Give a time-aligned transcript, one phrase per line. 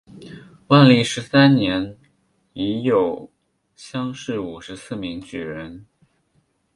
[0.69, 1.95] 万历十三年
[2.53, 3.29] 乙酉
[3.75, 5.85] 乡试五十四名举人。